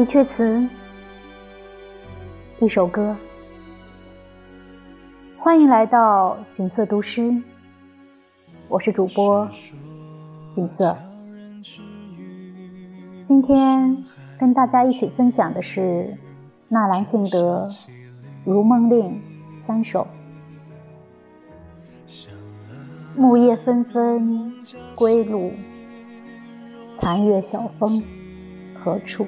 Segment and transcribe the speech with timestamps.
[0.00, 0.66] 一阙词，
[2.58, 3.14] 一首歌。
[5.36, 7.30] 欢迎来到景色读诗，
[8.66, 9.46] 我是主播
[10.54, 10.96] 景色。
[13.28, 14.02] 今天
[14.38, 16.16] 跟大家一起分享的是
[16.68, 17.68] 纳兰性德
[18.46, 19.10] 《如梦令》
[19.66, 20.06] 三首。
[23.14, 24.54] 木叶纷纷
[24.94, 25.52] 归路，
[27.00, 28.02] 残月晓风
[28.82, 29.26] 何处？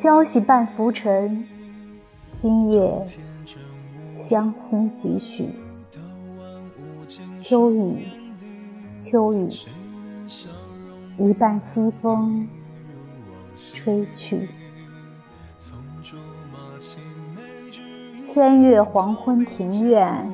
[0.00, 1.44] 消息半浮沉，
[2.40, 3.06] 今夜
[4.28, 5.48] 相思几许？
[7.40, 8.06] 秋雨，
[9.00, 9.48] 秋雨，
[11.18, 12.46] 一半西风
[13.56, 14.48] 吹去。
[18.24, 20.32] 千月黄昏庭院，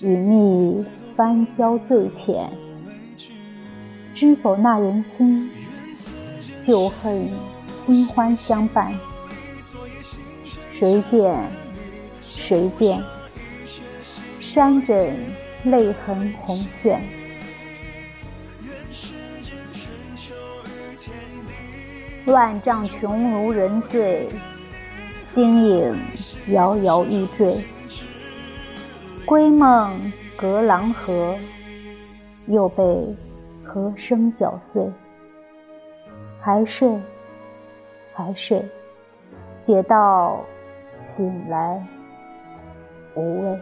[0.00, 2.50] 隐秘翻交最浅。
[4.14, 5.48] 知否那人心？
[6.66, 7.30] 旧恨
[7.86, 8.92] 新欢相伴，
[10.68, 11.48] 谁见
[12.26, 13.00] 谁见？
[14.40, 15.16] 山枕
[15.62, 17.00] 泪痕红炫，
[22.26, 24.28] 万丈琼如人醉，
[25.36, 25.96] 丁影
[26.48, 27.64] 摇摇欲坠。
[29.24, 31.38] 归梦隔狼河，
[32.48, 32.82] 又被
[33.64, 34.84] 河声搅碎。
[36.46, 36.96] 还睡，
[38.14, 38.64] 还睡，
[39.62, 40.44] 解到
[41.02, 41.84] 醒来
[43.16, 43.60] 无味。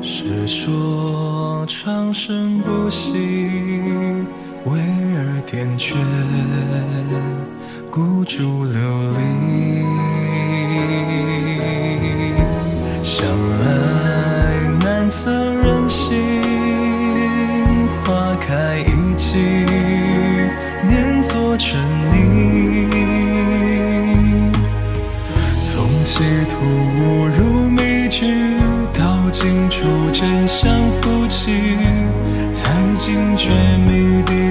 [0.00, 3.50] 是说长生不息。
[4.66, 5.96] 微儿点缀，
[7.90, 9.18] 孤烛流离。
[13.02, 13.26] 想
[13.58, 13.64] 来
[14.82, 16.20] 难测人心，
[18.04, 19.38] 花开一季，
[20.86, 21.80] 念作沉
[22.12, 22.14] 溺。
[25.62, 26.54] 从歧途
[26.98, 28.26] 误入迷局，
[28.92, 31.78] 到尽处真相浮起，
[32.52, 32.68] 才
[32.98, 33.48] 惊觉
[33.86, 34.09] 迷。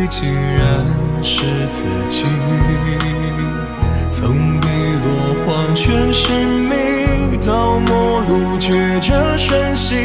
[0.09, 0.83] 竟然
[1.21, 2.25] 是自己，
[4.09, 4.67] 从碧
[5.03, 6.33] 落黄泉寻
[6.67, 9.95] 觅到末路抉择瞬息，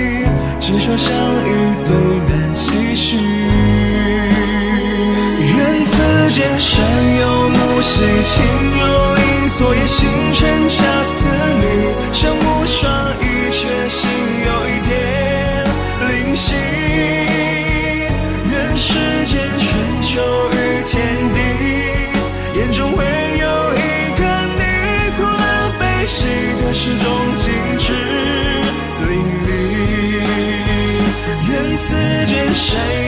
[0.61, 1.11] 只说相
[1.47, 1.89] 遇最
[2.29, 3.17] 难期许。
[5.57, 6.85] 愿此间山
[7.21, 8.45] 有木兮情
[8.79, 8.85] 有
[9.17, 11.27] 意，昨夜星辰恰似
[11.59, 11.63] 你，
[12.13, 12.83] 像无双
[13.23, 13.25] 一
[26.07, 26.29] 谁
[26.63, 27.93] 的始终静止
[29.09, 29.13] 淋
[29.47, 29.51] 漓。
[31.49, 31.95] 愿此
[32.27, 33.04] 间谁？